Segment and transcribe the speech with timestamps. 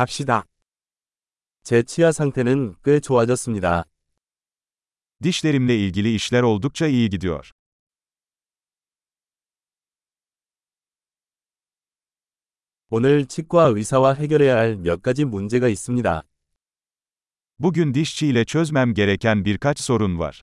[0.00, 0.46] 갑시다.
[1.62, 3.84] 제 치아 상태는 꽤 좋아졌습니다.
[5.22, 7.50] Dişlerimle ilgili işler oldukça iyi gidiyor.
[12.88, 16.22] 오늘 치과 의사와 해결해야 할 몇 가지 문제가 있습니다.
[17.58, 20.40] Bugün dişçiyle çözmem gereken birkaç sorun var.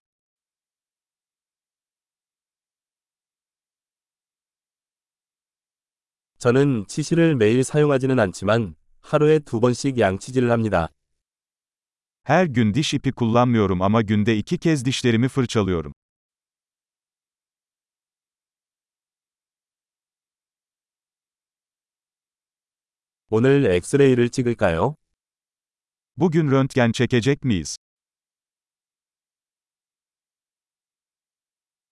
[6.38, 8.76] 저는 치실을 매일 사용하지는 않지만
[9.07, 10.89] 하루에 두 번씩 양치질을 합니다.
[12.25, 15.93] Her gün diş ipi kullanmıyorum ama günde iki kez dişlerimi fırçalıyorum.
[23.31, 24.95] 오늘 엑스레이를 찍을까요?
[26.17, 27.77] Bugün röntgen çekecek miyiz?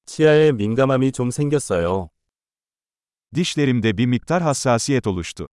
[0.06, 2.08] 치아에 민감함이 좀 생겼어요.
[3.34, 5.48] Dişlerimde bir miktar hassasiyet oluştu.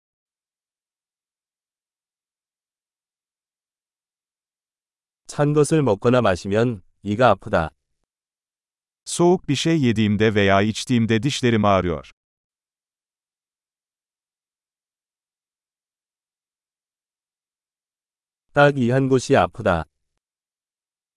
[5.37, 7.71] 찬 것을 먹거나 마시면 이가 아프다.
[9.05, 12.11] Soğuk bir şey yediğimde veya içtiğimde dişlerim ağrıyor.
[18.53, 19.85] 딱 이 한 곳이 아프다.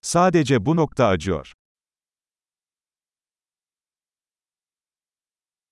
[0.01, 1.53] Sadece bu nokta acıyor.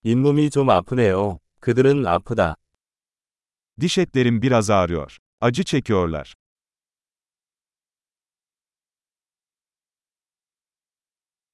[0.03, 1.39] 잇몸이 좀 아프네요.
[1.62, 2.56] 그들은 아프다.
[3.80, 5.17] Diş etlerim biraz ağrıyor.
[5.42, 6.36] Acı çekiyorlar.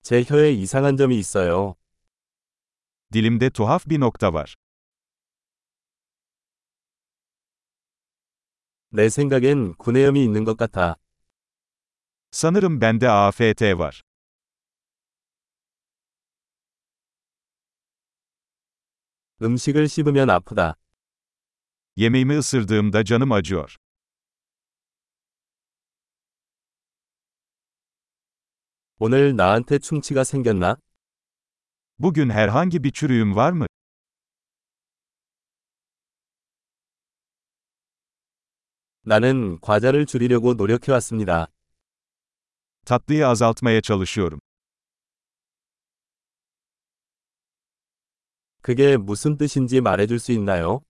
[0.03, 1.75] 제 혀에 이상한 점이 있어요.
[3.13, 4.55] Dilimde tuhaf bir nokta var.
[8.91, 10.95] 내 생각엔 구내염이 있는 것 같아.
[12.31, 14.01] Sanırım bende AFT var.
[19.41, 20.75] 음식을 씹으면 아프다.
[21.95, 23.77] Yemeğimi ısırdığımda canım acıyor.
[28.98, 30.76] 오늘 나한테 충치가 생겼나?
[31.98, 33.66] Bugün herhangi bir çürüğüm var mı?
[39.02, 41.48] 나는 과자를 줄이려고 노력해 왔습니다.
[42.86, 44.40] Tatlıyı azaltmaya çalışıyorum.
[48.62, 50.80] 그게 무슨 뜻인지 말해줄 수 있나요?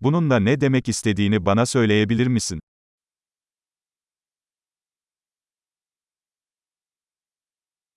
[0.00, 2.60] Bununla ne demek istediğini bana söyleyebilir misin?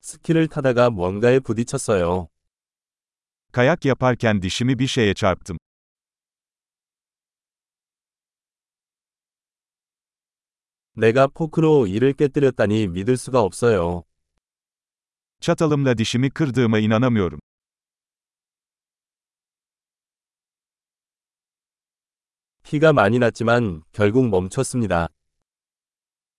[0.01, 2.28] 스키를 타다가 뭔가에 부딪혔어요.
[3.53, 5.57] Kayak yaparken dişimi bir şeye çarptım.
[10.95, 14.03] 내가 포크로 이를 깨뜨렸다니 믿을 수가 없어요.
[15.40, 17.40] Çatalımla dişimi kırdığıma inanamıyorum.
[22.63, 25.09] 피가 많이 났지만 결국 멈췄습니다.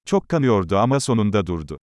[0.04, 1.78] Çok kanıyordu ama sonunda durdu.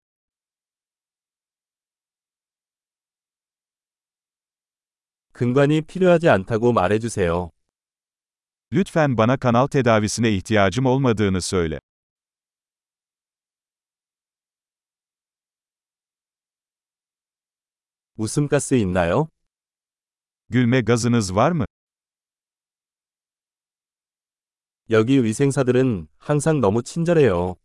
[5.33, 7.51] 근관이 필요하지 않다고 말해주세요.
[8.73, 11.81] Lütfen bana kanal tedavisine ihtiyacım olmadığını söyle.
[18.17, 19.29] 웃음가스 있나요?
[20.51, 21.65] Gülme gazınız var mı?
[24.91, 27.57] 여기 위생사들은 항상 너무 친절해요.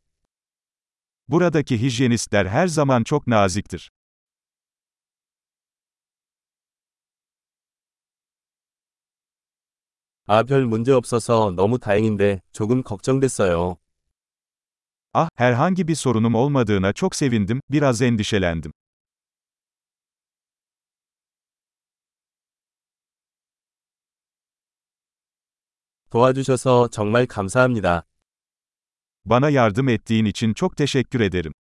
[1.28, 3.92] Buradaki hijyenistler her zaman çok naziktir.
[10.28, 13.78] 아, 별 문제 없어서 너무 다행인데 조금 걱정됐어요.
[15.14, 18.72] Ah, herhangi bir sorunum olmadığına çok sevindim, biraz endişelendim.
[26.10, 28.06] 도와주셔서 정말 감사합니다.
[29.26, 31.54] Bana yardım ettiğin için çok teşekkür ederim.